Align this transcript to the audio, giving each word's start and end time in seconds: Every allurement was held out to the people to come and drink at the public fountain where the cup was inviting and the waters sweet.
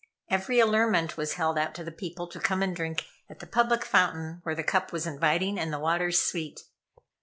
Every 0.31 0.59
allurement 0.59 1.15
was 1.15 1.33
held 1.35 1.59
out 1.59 1.75
to 1.75 1.83
the 1.83 1.91
people 1.91 2.25
to 2.29 2.39
come 2.39 2.63
and 2.63 2.75
drink 2.75 3.05
at 3.29 3.37
the 3.37 3.45
public 3.45 3.85
fountain 3.85 4.39
where 4.41 4.55
the 4.55 4.63
cup 4.63 4.91
was 4.91 5.05
inviting 5.05 5.59
and 5.59 5.71
the 5.71 5.77
waters 5.77 6.19
sweet. 6.19 6.61